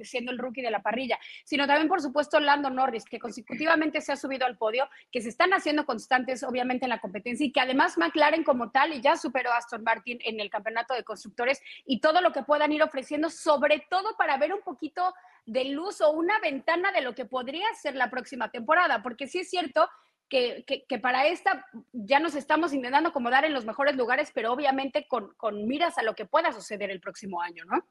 [0.02, 4.12] siendo el rookie de la parrilla, sino también por supuesto Lando Norris que consecutivamente se
[4.12, 7.62] ha subido al podio, que se están haciendo constantes obviamente en la competencia y que
[7.62, 12.02] además McLaren como tal ya superó a Aston Martin en el campeonato de constructores y
[12.02, 15.14] todo lo que puedan ir ofreciendo, sobre todo para ver un poquito
[15.46, 19.40] de luz o una ventana de lo que podría ser la próxima temporada, porque sí
[19.40, 19.90] es cierto
[20.34, 25.68] que, para esta ya nos estamos intentando acomodar en los mejores lugares, pero obviamente con,
[25.68, 27.88] miras a lo que pueda suceder el próximo año, ¿no?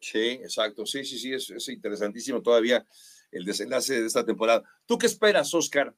[0.00, 0.84] Sí, exacto.
[0.84, 2.84] Sí, sí, sí, es, interesantísimo todavía
[3.30, 4.62] el desenlace de esta temporada.
[4.86, 5.94] ¿Tú qué esperas, Oscar,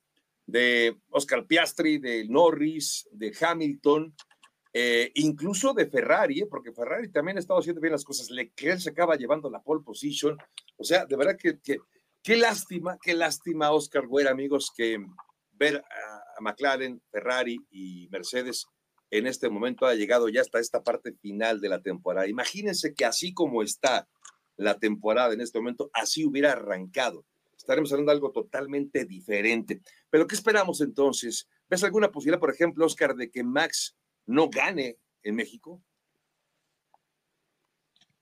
[0.46, 4.14] de Oscar Piastri, de Norris, de Hamilton,
[4.72, 8.30] eh, incluso de Ferrari, porque Ferrari también ha estado haciendo bien las cosas.
[8.30, 10.36] Leclerc se acaba llevando la pole position.
[10.76, 11.58] O sea, de verdad que
[12.22, 15.04] Qué lástima, qué lástima, Oscar Güera, amigos, que
[15.54, 18.66] ver a, McLaren, Ferrari y Mercedes
[19.10, 22.28] en este momento ha llegado ya hasta esta parte final de la temporada.
[22.28, 24.08] Imagínense que así como está
[24.56, 27.26] la temporada en este momento, así hubiera arrancado.
[27.56, 29.80] Estaremos hablando de algo totalmente diferente.
[30.08, 31.48] Pero ¿qué esperamos entonces?
[31.68, 35.82] ¿Ves alguna posibilidad, por ejemplo, Oscar, de que Max no gane en México?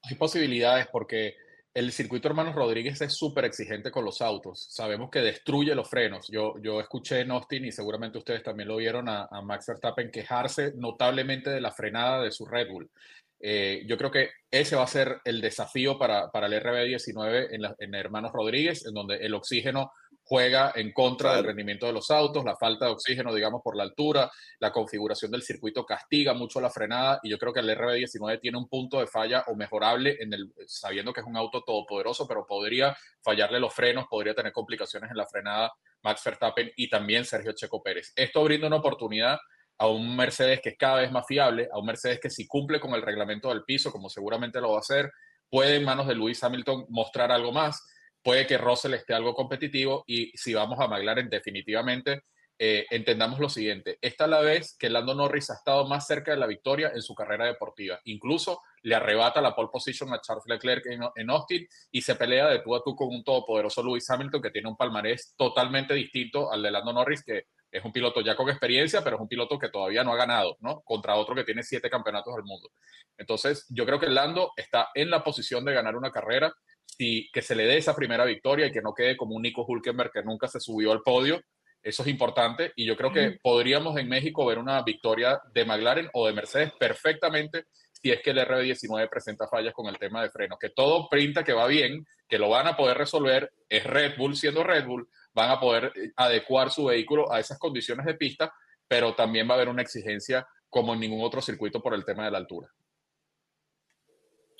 [0.03, 1.37] Hay posibilidades porque
[1.72, 4.66] el circuito Hermanos Rodríguez es súper exigente con los autos.
[4.70, 6.26] Sabemos que destruye los frenos.
[6.28, 10.72] Yo, yo escuché en Austin y seguramente ustedes también lo vieron a, Max Verstappen quejarse
[10.76, 12.90] notablemente de la frenada de su Red Bull.
[13.38, 17.62] Eh, yo creo que ese va a ser el desafío para, para el RB19 en,
[17.78, 19.92] en Hermanos Rodríguez, en donde el oxígeno
[20.31, 23.83] juega en contra del rendimiento de los autos, la falta de oxígeno, digamos, por la
[23.83, 28.40] altura, la configuración del circuito castiga mucho la frenada y yo creo que el RB19
[28.40, 32.29] tiene un punto de falla o mejorable en el, sabiendo que es un auto todopoderoso,
[32.29, 37.25] pero podría fallarle los frenos, podría tener complicaciones en la frenada Max Verstappen y también
[37.25, 38.12] Sergio Checo Pérez.
[38.14, 39.37] Esto brinda una oportunidad
[39.79, 42.79] a un Mercedes que es cada vez más fiable, a un Mercedes que si cumple
[42.79, 45.11] con el reglamento del piso, como seguramente lo va a hacer,
[45.51, 47.85] puede en manos de Lewis Hamilton mostrar algo más
[48.22, 52.22] puede que Russell esté algo competitivo y si vamos a McLaren definitivamente
[52.62, 56.33] eh, entendamos lo siguiente, esta es la vez que Lando Norris ha estado más cerca
[56.33, 57.98] de la victoria en su carrera deportiva.
[58.04, 60.85] Incluso le arrebata la pole position a Charles Leclerc
[61.16, 64.50] en, Austin y se pelea de tú a tú con un todopoderoso Lewis Hamilton que
[64.50, 68.50] tiene un palmarés totalmente distinto al de Lando Norris, que es un piloto ya con
[68.50, 70.83] experiencia, pero es un piloto que todavía no ha ganado, ¿no?
[70.83, 72.68] Contra otro que tiene siete campeonatos del mundo.
[73.16, 76.52] Entonces, yo creo que Lando está en la posición de ganar una carrera
[77.01, 79.65] y que se le dé esa primera victoria y que no quede como un Nico
[79.67, 81.41] Hulkenberg que nunca se subió al podio.
[81.83, 86.11] Eso es importante y yo creo que podríamos en México ver una victoria de McLaren
[86.13, 90.31] o de Mercedes perfectamente si es que el RB19 presenta fallas con el tema de
[90.31, 94.17] frenos, que todo printa que va bien, que lo van a poder resolver, es Red
[94.19, 98.15] Bull siendo Red Bull, van a poder eh, adecuar su vehículo a esas condiciones de
[98.15, 98.53] pista,
[98.89, 102.25] pero también va a haber una exigencia como en ningún otro circuito por el tema
[102.25, 102.69] de la altura.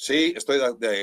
[0.03, 0.59] Sí, estoy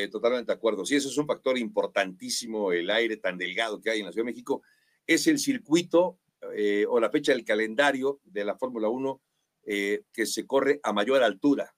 [0.09, 0.83] totalmente de acuerdo.
[0.83, 4.25] Sí, eso es un factor importantísimo, el aire tan delgado que hay en la Ciudad
[4.25, 4.63] de México.
[5.05, 6.17] Es el circuito
[6.55, 9.21] eh, o la fecha del calendario de la Fórmula 1
[9.67, 11.75] eh, que se corre a mayor altura,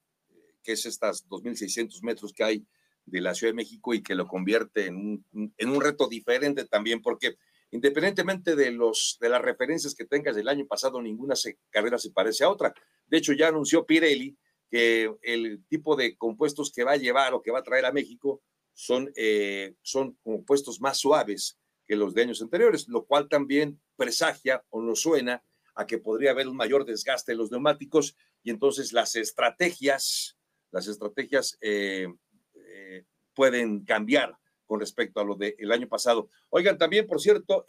[0.62, 2.66] que es estas 2.600 metros que hay
[3.04, 7.36] de la Ciudad de México y que lo convierte en un, reto diferente también, porque
[7.70, 11.34] independientemente de las referencias que tengas del año pasado, ninguna
[11.68, 12.72] carrera se parece a otra.
[13.06, 14.38] De hecho, ya anunció Pirelli
[14.70, 17.92] que el tipo de compuestos que va a llevar o que va a traer a
[17.92, 18.40] México
[18.72, 24.64] son, eh, son compuestos más suaves que los de años anteriores, lo cual también presagia
[24.70, 25.42] o nos suena
[25.74, 30.38] a que podría haber un mayor desgaste en los neumáticos y entonces las estrategias,
[30.70, 32.06] las estrategias eh,
[32.54, 33.04] eh,
[33.34, 36.30] pueden cambiar con respecto a lo del año pasado.
[36.48, 37.64] Oigan, también, por cierto,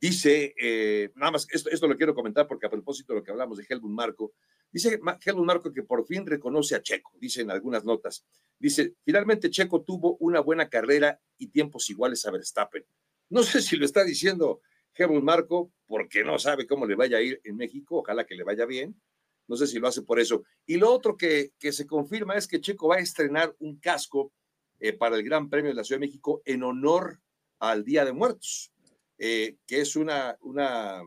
[0.00, 3.58] dice, nada más, esto, esto lo quiero comentar porque a propósito de lo que hablamos
[3.58, 4.32] de Helmut Marco,
[4.72, 8.24] Dice Helmut Marco que por fin reconoce a Checo, dice en algunas notas.
[8.58, 12.84] Dice, finalmente Checo tuvo una buena carrera y tiempos iguales a Verstappen.
[13.30, 14.60] No sé si lo está diciendo
[14.94, 18.44] Helmut Marco porque no sabe cómo le vaya a ir en México, ojalá que le
[18.44, 19.00] vaya bien.
[19.48, 20.44] No sé si lo hace por eso.
[20.64, 24.32] Y lo otro que, que se confirma es que Checo va a estrenar un casco
[24.78, 27.20] eh, para el Gran Premio de la Ciudad de México en honor
[27.58, 28.72] al Día de Muertos,
[29.18, 31.02] eh, que es una, una,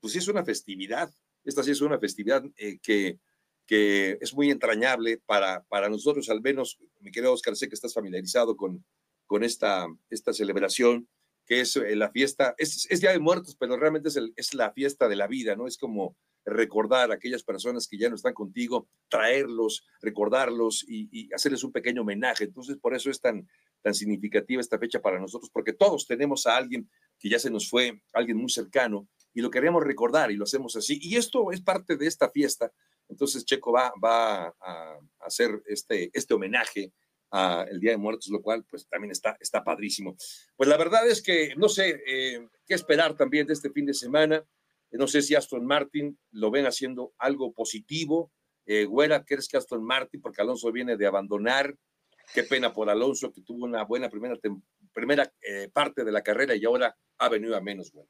[0.00, 1.12] pues es una festividad
[1.46, 3.18] esta sí es una festividad eh, que,
[3.66, 7.94] que es muy entrañable para, para nosotros, al menos, mi querido Oscar, sé que estás
[7.94, 8.84] familiarizado con,
[9.26, 11.08] con esta, esta celebración,
[11.46, 14.54] que es eh, la fiesta, es, es Día de Muertos, pero realmente es, el, es
[14.54, 15.66] la fiesta de la vida, ¿no?
[15.66, 21.32] Es como recordar a aquellas personas que ya no están contigo, traerlos, recordarlos y, y,
[21.32, 22.44] hacerles un pequeño homenaje.
[22.44, 23.48] Entonces, por eso es tan,
[23.82, 27.68] tan significativa esta fecha para nosotros, porque todos tenemos a alguien que ya se nos
[27.68, 30.98] fue, alguien muy cercano, y lo queremos recordar y lo hacemos así.
[31.02, 32.72] Y esto es parte de esta fiesta.
[33.06, 36.94] Entonces Checo va, va a, hacer este, este homenaje
[37.30, 40.16] al Día de Muertos, lo cual pues también está, está padrísimo.
[40.56, 43.92] Pues la verdad es que no sé eh, qué esperar también de este fin de
[43.92, 44.42] semana.
[44.90, 48.32] No sé si Aston Martin lo ven haciendo algo positivo.
[48.64, 51.76] Eh, Güera, ¿crees que Aston Martin, porque Alonso viene de abandonar?
[52.32, 54.34] Qué pena por Alonso, que tuvo una buena primera,
[54.94, 58.08] primera eh, parte de la carrera y ahora ha venido a menos, bueno.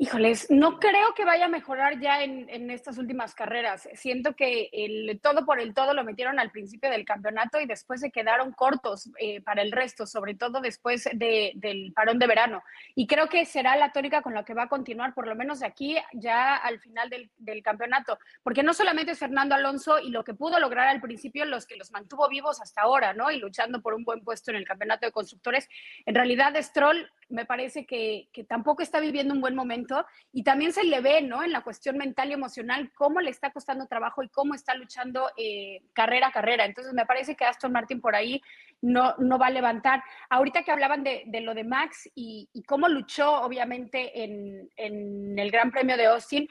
[0.00, 3.88] Híjoles, no creo que vaya a mejorar ya en, estas últimas carreras.
[3.94, 8.00] Siento que el todo por el todo lo metieron al principio del campeonato y después
[8.00, 12.62] se quedaron cortos eh, para el resto, sobre todo después del parón de verano.
[12.94, 15.58] Y creo que será la tónica con la que va a continuar, por lo menos
[15.58, 18.20] de aquí ya al final del, del campeonato.
[18.44, 21.74] Porque no solamente es Fernando Alonso y lo que pudo lograr al principio, los que
[21.74, 23.32] los mantuvo vivos hasta ahora, ¿no?
[23.32, 25.68] Y luchando por un buen puesto en el campeonato de constructores.
[26.06, 30.72] En realidad, Stroll me parece que, que tampoco está viviendo un buen momento y también
[30.72, 31.42] se le ve, ¿no?
[31.42, 35.30] En la cuestión mental y emocional, cómo le está costando trabajo y cómo está luchando
[35.36, 36.64] eh, carrera a carrera.
[36.64, 38.40] Entonces, me parece que Aston Martin por ahí
[38.80, 40.02] no, no va a levantar.
[40.30, 45.70] Ahorita que hablaban de, lo de Max y, cómo luchó, obviamente, en, en el Gran
[45.70, 46.48] Premio de Austin,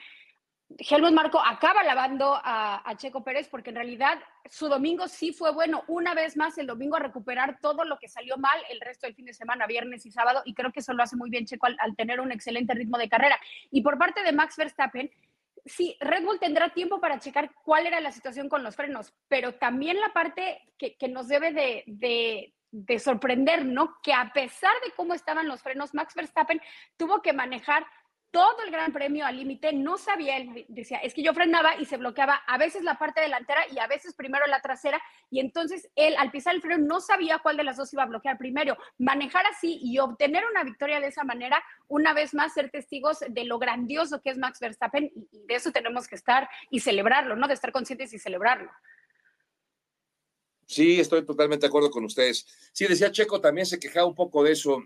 [0.69, 5.84] Helmut Marco acaba lavando a, Checo Pérez porque en realidad su domingo sí fue bueno.
[5.88, 9.15] Una vez más, el domingo a recuperar todo lo que salió mal el resto del
[9.15, 11.67] fin de semana, viernes y sábado, y creo que eso lo hace muy bien Checo
[11.67, 13.39] al, tener un excelente ritmo de carrera.
[13.71, 15.10] Y por parte de Max Verstappen,
[15.65, 19.56] sí, Red Bull tendrá tiempo para checar cuál era la situación con los frenos, pero
[19.56, 23.97] también la parte que, nos debe de, de, de sorprender, ¿no?
[24.03, 26.62] Que a pesar de cómo estaban los frenos, Max Verstappen
[26.97, 27.86] tuvo que manejar
[28.38, 31.86] todo el gran premio al límite, no sabía, él decía, es que yo frenaba y
[31.86, 35.89] se bloqueaba a veces la parte delantera y a veces primero la trasera, y entonces
[35.95, 38.78] él al pisar el freno no sabía cuál de las dos iba a bloquear primero.
[39.00, 43.43] Manejar así y obtener una victoria de esa manera, una vez más ser testigos de
[43.43, 47.47] lo grandioso que es Max Verstappen, y, de eso tenemos que estar y celebrarlo, ¿no?
[47.47, 48.69] De estar conscientes y celebrarlo.
[50.67, 52.45] Sí, estoy totalmente de acuerdo con ustedes.
[52.71, 54.84] Sí, decía Checo, también se quejaba un poco de eso,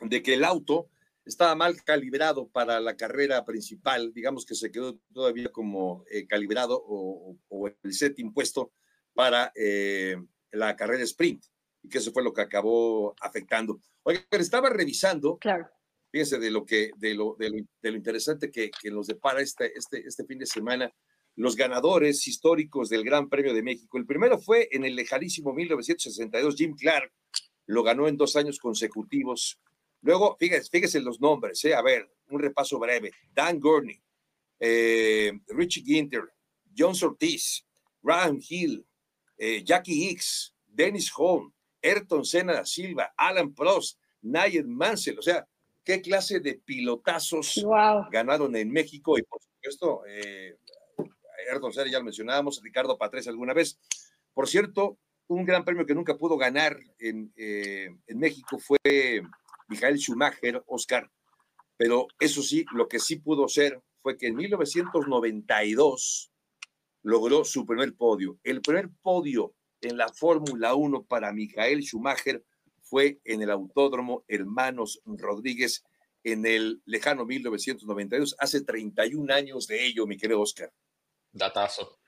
[0.00, 0.88] de que el auto
[1.24, 6.82] estaba mal calibrado para la carrera principal, digamos que se quedó todavía como eh, calibrado
[6.86, 7.36] o,
[7.82, 8.72] el set impuesto
[9.14, 10.16] para eh,
[10.50, 11.44] la carrera sprint,
[11.82, 13.80] y que eso fue lo que acabó afectando.
[14.02, 15.68] Oiga, pero estaba revisando, claro.
[16.10, 20.06] fíjense de lo que, de lo, de lo, interesante que, que, nos depara este, este,
[20.06, 20.92] este fin de semana,
[21.36, 23.98] los ganadores históricos del Gran Premio de México.
[23.98, 27.10] El primero fue en el lejanísimo 1962, Jim Clark,
[27.66, 29.58] lo ganó en dos años consecutivos
[30.04, 31.74] Luego, fíjese, fíjese los nombres, ¿eh?
[31.74, 33.10] a ver, un repaso breve.
[33.32, 33.98] Dan Gurney,
[34.60, 36.30] eh, Richie Ginter,
[36.76, 37.64] John Ortiz,
[38.02, 38.86] Graham Hill,
[39.38, 41.50] eh, Jackie Hicks, Dennis Holm,
[41.82, 45.48] Ayrton Senna da Silva, Alan Prost, Nigel Mansell, o sea,
[45.82, 47.64] qué clase de pilotazos
[48.10, 50.58] ganaron en México y por supuesto, eh,
[51.50, 53.78] Ayrton Senna ya lo mencionábamos, Ricardo Patrese alguna vez.
[54.34, 59.22] Por cierto, un gran premio que nunca pudo ganar en, en México fue
[59.74, 61.10] Michael Schumacher, Oscar,
[61.76, 66.30] pero eso sí, lo que sí pudo ser fue que en 1992
[67.02, 68.38] logró su primer podio.
[68.44, 72.44] El primer podio en la Fórmula 1 para Michael Schumacher
[72.82, 75.82] fue en el Autódromo Hermanos Rodríguez
[76.22, 80.72] en el lejano 1992, hace 31 años de ello, mi querido Oscar.
[81.32, 81.98] Datazo,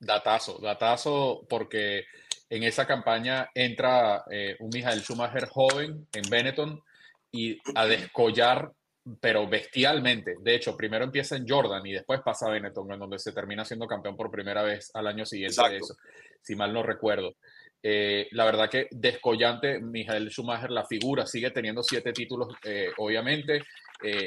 [0.00, 2.06] datazo, datazo, porque
[2.48, 6.82] en esa campaña entra eh, un Michael Schumacher joven en Benetton
[7.36, 8.70] y a descollar,
[9.20, 10.36] pero bestialmente.
[10.40, 13.64] De hecho, primero empieza en Jordan y después pasa a Benetton, en donde se termina
[13.64, 15.96] siendo campeón por primera vez al año siguiente de eso,
[16.42, 17.36] si mal no recuerdo.
[17.82, 23.62] Eh, la verdad que descollante, Michael Schumacher, la figura, sigue teniendo siete títulos, eh, obviamente.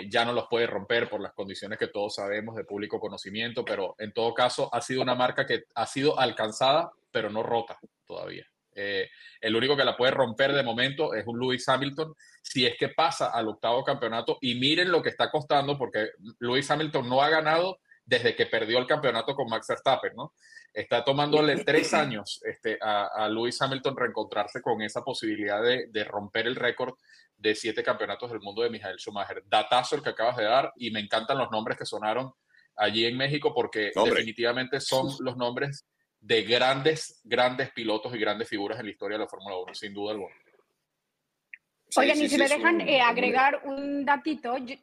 [0.10, 3.96] ya no los puede romper por las condiciones que todos sabemos de público conocimiento, pero
[4.00, 8.48] en todo caso ha sido una marca que ha sido alcanzada, pero no rota todavía.
[8.76, 9.10] Eh,
[9.42, 12.90] el único que la puede romper de momento es un Lewis Hamilton si es que
[12.90, 17.30] pasa al octavo campeonato y miren lo que está costando porque Lewis Hamilton no ha
[17.30, 20.34] ganado desde que perdió el campeonato con Max Verstappen, ¿no?
[20.74, 26.04] Está tomándole tres años este, a, a Lewis Hamilton reencontrarse con esa posibilidad de, de
[26.04, 26.96] romper el récord
[27.38, 29.44] de siete campeonatos del mundo de Michael Schumacher.
[29.46, 32.34] Datazo el que acabas de dar y me encantan los nombres que sonaron
[32.76, 35.86] allí en México porque definitivamente son los nombres
[36.22, 39.94] de grandes, grandes pilotos y grandes figuras en la historia de la Fórmula 1, sin
[39.94, 40.36] duda alguna.
[41.96, 44.76] Oigan, y si me dejan eh, agregar un datito, yo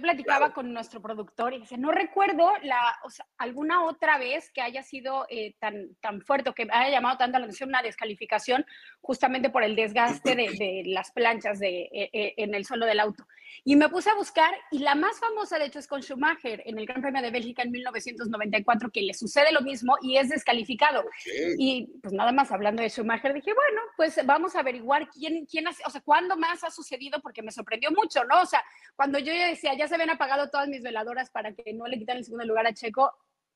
[0.00, 2.98] platicaba con nuestro productor y dice, no recuerdo la,
[3.38, 7.38] alguna otra vez que haya sido eh, tan, tan fuerte o que haya llamado tanto
[7.38, 8.64] la atención una descalificación
[9.00, 13.26] justamente por el desgaste de, las planchas de, eh, en el suelo del auto.
[13.64, 16.78] Y me puse a buscar y la más famosa de hecho es con Schumacher en
[16.78, 21.04] el Gran Premio de Bélgica en 1994 que le sucede lo mismo y es descalificado.
[21.58, 25.68] Y pues nada más hablando de Schumacher dije, bueno, pues vamos a averiguar quién, quién
[25.68, 28.42] hace, o sea, cuándo más ha sucedido porque me sorprendió mucho, ¿no?
[28.42, 28.64] O sea,
[28.96, 32.18] cuando yo decía, ya se habían apagado todas mis veladoras para que no le quitaran
[32.18, 33.12] el segundo lugar a Checo,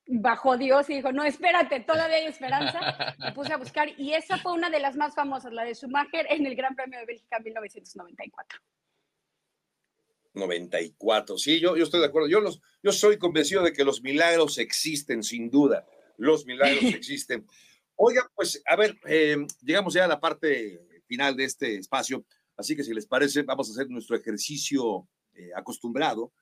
[0.07, 3.15] bajó Dios y dijo, no, espérate, todavía hay esperanza.
[3.17, 6.27] Me puse a buscar y esa fue una de las más famosas, la de Schumacher
[6.29, 8.59] en el Gran Premio de Bélgica en 1994.
[10.33, 12.27] 94, sí, yo, yo estoy de acuerdo.
[12.27, 15.87] Yo, los, yo soy convencido de que los milagros existen, sin duda.
[16.17, 17.47] Los milagros existen.
[17.95, 22.25] Oiga, pues, a ver, eh, llegamos ya a la parte final de este espacio,
[22.57, 26.33] así que si les parece, vamos a hacer nuestro ejercicio eh, acostumbrado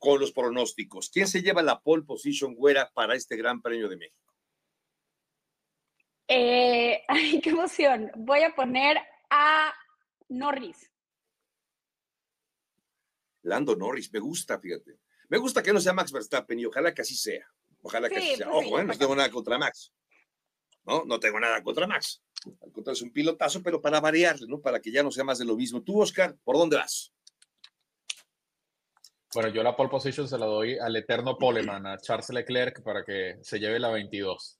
[0.00, 1.10] con los pronósticos.
[1.10, 4.34] ¿Quién se lleva la pole position, güera, para este Gran Premio de México?
[6.28, 8.10] Eh, ay, qué emoción.
[8.16, 8.98] Voy a poner
[9.30, 9.72] a
[10.28, 10.90] Norris.
[13.42, 14.98] Lando Norris, me gusta, fíjate.
[15.28, 17.46] Me gusta que no sea Max Verstappen y ojalá que así sea.
[17.82, 18.50] Ojalá que así sea.
[18.50, 18.84] Pues Ojo, ¿eh?
[18.84, 19.92] no tengo nada contra Max.
[20.84, 22.22] No, no tengo nada contra Max.
[22.62, 24.60] Al contrario, es un pilotazo, pero para variarle, ¿no?
[24.60, 25.82] Para que ya no sea más de lo mismo.
[25.82, 27.12] Tú, Oscar, ¿por dónde vas?
[29.34, 33.04] Bueno, yo la pole position se la doy al eterno poleman, a Charles Leclerc, para
[33.04, 34.58] que se lleve la 22.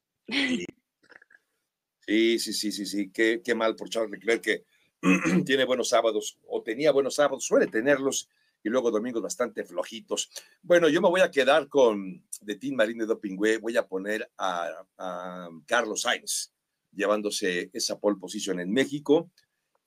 [2.05, 3.11] Sí, sí, sí, sí, sí.
[3.11, 4.63] Qué, qué mal por Charles Leclerc que
[5.45, 8.29] tiene buenos sábados o tenía buenos sábados, suele tenerlos
[8.63, 10.29] y luego domingos bastante flojitos.
[10.61, 14.29] Bueno, yo me voy a quedar con de Team Marine de Dopingüe, voy a poner
[14.37, 16.53] a, a, Carlos Sainz
[16.91, 19.31] llevándose esa pole position en México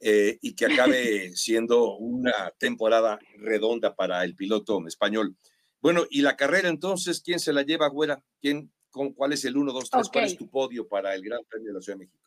[0.01, 5.36] eh, y que acabe siendo una temporada redonda para el piloto español.
[5.80, 8.22] Bueno, y la carrera entonces, ¿quién se la lleva, güera?
[8.40, 10.09] ¿Quién, con, ¿Cuál es el 1, 2, 3?
[10.11, 12.18] ¿Cuál es tu podio para el Gran Premio de la Ciudad de México?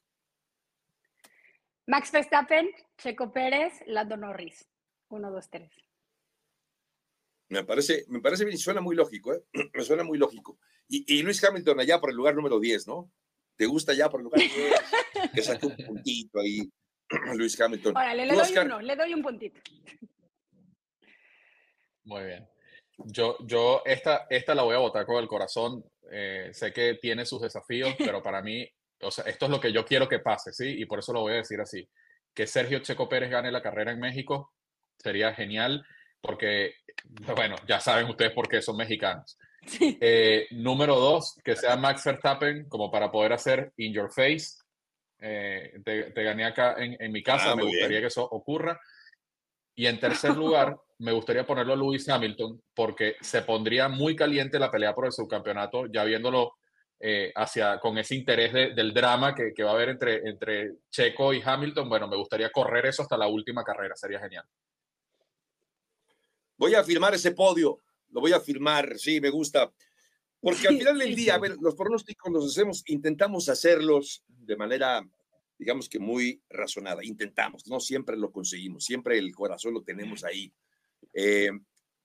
[1.88, 4.68] Max Verstappen, Checo Pérez, Lando Norris.
[5.10, 5.72] 1, 2, 3.
[7.50, 9.44] Me parece, me parece bien, suena muy lógico, ¿eh?
[9.74, 10.58] Me suena muy lógico.
[10.88, 13.12] Y, y, Luis Hamilton allá por el lugar número 10, ¿no?
[13.56, 14.52] ¿Te gusta ya por el lugar 10?
[15.34, 16.72] que saque un puntito ahí,
[17.36, 17.96] Luis Hamilton.
[17.96, 18.66] Órale, le doy Oscar?
[18.66, 19.60] uno, le doy un puntito.
[22.06, 22.48] Muy bien.
[22.98, 25.84] Yo, yo esta, esta la voy a votar con el corazón.
[26.12, 28.68] Eh, sé que tiene sus desafíos, pero para mí,
[29.02, 30.82] o sea, esto es lo que yo quiero que pase, ¿sí?
[30.82, 31.88] Y por eso lo voy a decir así.
[32.34, 34.54] Que Sergio Checo Pérez gane la carrera en México
[34.98, 35.86] sería genial,
[36.22, 36.76] porque,
[37.36, 39.38] bueno, ya saben ustedes por qué son mexicanos.
[39.66, 39.98] Sí.
[40.00, 44.63] Eh, número dos, que sea Max Verstappen, como para poder hacer In Your Face.
[45.26, 48.02] Eh, te, te, gané acá en, en mi casa, ah, me gustaría bien.
[48.02, 48.78] que eso ocurra.
[49.74, 54.60] Y en tercer lugar, me gustaría ponerlo a Lewis Hamilton porque se pondría muy caliente
[54.60, 56.56] la pelea por el subcampeonato, ya viéndolo
[57.00, 60.74] eh, hacia, con ese interés de, del drama que, que, va a haber entre, entre
[60.90, 61.88] Checo y Hamilton.
[61.88, 64.46] Bueno, me gustaría correr eso hasta la última carrera, sería genial.
[66.58, 69.72] Voy a firmar ese podio, lo voy a firmar, sí, me gusta.
[70.44, 75.04] Porque al final del día, a ver, los pronósticos los hacemos, intentamos hacerlos de manera
[75.58, 77.04] digamos que muy razonada.
[77.04, 80.54] Intentamos, no siempre lo conseguimos, siempre el corazón lo tenemos ahí.
[81.14, 81.52] Eh,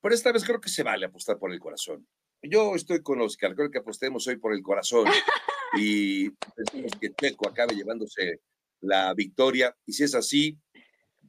[0.01, 2.07] pero esta vez creo que se vale apostar por el corazón.
[2.43, 5.07] Yo estoy con Oscar, creo que apostemos hoy por el corazón
[5.77, 8.41] y pensemos que Checo acabe llevándose
[8.81, 9.77] la victoria.
[9.85, 10.57] Y si es así,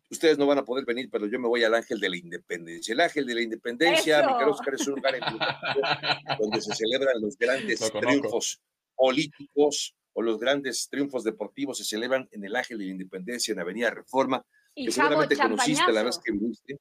[0.09, 2.93] ustedes no van a poder venir, pero yo me voy al Ángel de la Independencia.
[2.93, 7.21] El Ángel de la Independencia, mi querido Oscar, es un lugar en donde se celebran
[7.21, 8.61] los grandes triunfos
[8.95, 13.59] políticos o los grandes triunfos deportivos se celebran en el Ángel de la Independencia, en
[13.59, 14.43] Avenida Reforma,
[14.73, 16.79] y que seguramente conociste la vez que viniste.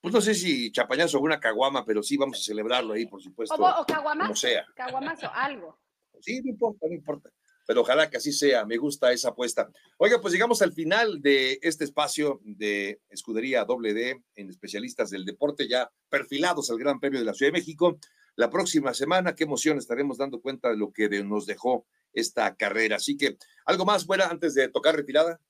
[0.00, 3.22] Pues no sé si chapañazo o una caguama, pero sí vamos a celebrarlo ahí, por
[3.22, 3.54] supuesto.
[3.54, 4.26] O, o caguamazo.
[4.26, 4.66] Como sea.
[4.74, 5.78] Caguamazo, algo.
[6.20, 7.30] Sí, no importa, no importa.
[7.66, 9.70] Pero ojalá que así sea, me gusta esa apuesta.
[9.98, 15.68] Oiga, pues llegamos al final de este espacio de Escudería WD en especialistas del deporte,
[15.68, 17.98] ya perfilados al Gran Premio de la Ciudad de México
[18.36, 19.34] la próxima semana.
[19.34, 22.96] Qué emoción estaremos dando cuenta de lo que nos dejó esta carrera.
[22.96, 25.40] Así que, ¿algo más, fuera antes de tocar retirada?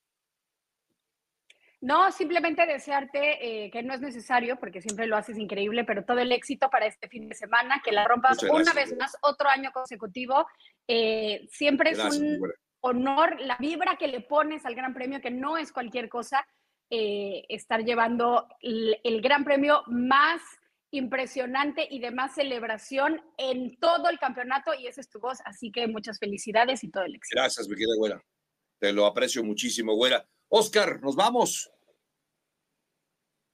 [1.84, 6.18] No, simplemente desearte eh, que no es necesario, porque siempre lo haces increíble, pero todo
[6.18, 9.50] el éxito para este fin de semana, que la rompas gracias, una vez más, otro
[9.50, 10.46] año consecutivo.
[10.88, 15.30] Eh, siempre gracias, es un honor la vibra que le pones al Gran Premio, que
[15.30, 16.46] no es cualquier cosa,
[16.88, 20.40] eh, estar llevando el, el Gran Premio más
[20.90, 25.70] impresionante y de más celebración en todo el campeonato y esa es tu voz, así
[25.70, 27.38] que muchas felicidades y todo el éxito.
[27.38, 28.24] Gracias, mi querida güera.
[28.80, 30.26] Te lo aprecio muchísimo, güera.
[30.48, 31.70] Oscar, nos vamos.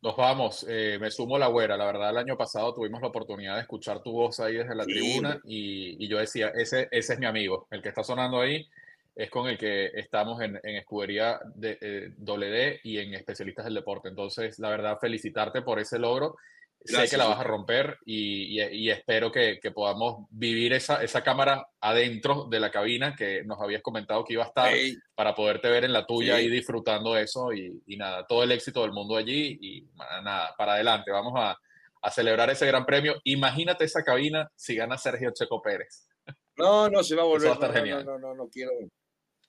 [0.03, 1.77] Nos vamos, eh, me sumo la güera.
[1.77, 4.85] La verdad, el año pasado tuvimos la oportunidad de escuchar tu voz ahí desde la
[4.85, 4.93] sí.
[4.93, 8.67] tribuna y, y, yo decía, ese, ese es mi amigo, el que está sonando ahí
[9.15, 13.75] es con el que estamos en, en escudería de eh, WD y en especialistas del
[13.75, 14.09] deporte.
[14.09, 16.37] Entonces, la verdad, felicitarte por ese logro
[16.83, 17.11] Gracias.
[17.11, 21.03] Sé que la vas a romper y, y, y espero que, que, podamos vivir esa,
[21.03, 24.97] esa cámara adentro de la cabina que nos habías comentado que iba a estar hey.
[25.14, 26.45] para poderte ver en la tuya sí.
[26.45, 29.89] y disfrutando eso y, y, nada, todo el éxito del mundo allí y
[30.24, 31.59] nada, para adelante, vamos a,
[32.03, 33.20] a celebrar ese gran premio.
[33.24, 36.09] Imagínate esa cabina si gana Sergio Checo Pérez.
[36.57, 37.51] No, no, se va a volver.
[37.51, 38.07] Eso va a estar no, genial.
[38.07, 38.72] No, no, no, no, quiero.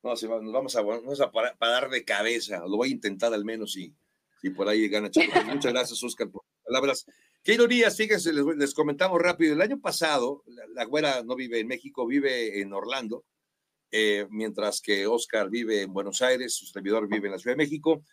[0.03, 2.59] No, se va, nos vamos a, vamos a parar, parar de cabeza.
[2.67, 3.93] Lo voy a intentar al menos y,
[4.43, 5.41] y por ahí gana Checo.
[5.45, 7.05] Muchas gracias, Oscar, por palabras.
[7.43, 9.53] Qué ironías, fíjense, les, les, comentamos rápido.
[9.53, 13.25] El año pasado, la, la, güera no vive en México, vive en Orlando,
[13.91, 17.63] eh, mientras que Oscar vive en Buenos Aires, su servidor vive en la Ciudad de
[17.63, 18.03] México.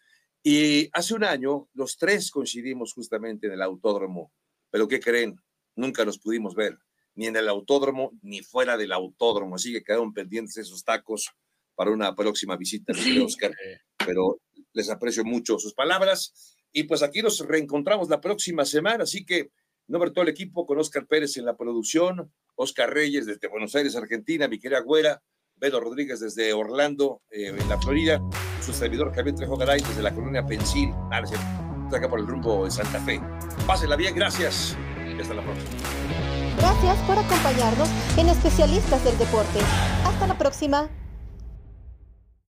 [0.42, 4.32] Y hace un año, los tres coincidimos justamente en el autódromo.
[4.70, 5.40] Pero ¿qué creen?
[5.76, 6.78] Nunca nos pudimos ver,
[7.14, 9.54] ni en el autódromo, ni fuera del autódromo.
[9.54, 11.30] Así que quedaron pendientes esos tacos
[11.76, 13.52] para una próxima visita, de Oscar.
[14.04, 14.40] Pero
[14.72, 19.50] les aprecio mucho sus palabras y pues aquí nos reencontramos la próxima semana, así que
[19.88, 23.96] nombre todo el equipo con Oscar Pérez en la producción, Oscar Reyes desde Buenos Aires,
[23.96, 25.20] Argentina, mi querida Güera,
[25.56, 28.22] Beto Rodríguez desde Orlando, eh, en la Florida,
[28.64, 33.00] su servidor Javier Trejo Garay desde la colonia Pensil, acá por el rumbo de Santa
[33.00, 33.20] Fe.
[33.66, 35.70] Pásenla bien, gracias y hasta la próxima.
[36.58, 39.58] Gracias por acompañarnos en Especialistas del Deporte.
[40.04, 40.88] Hasta la próxima.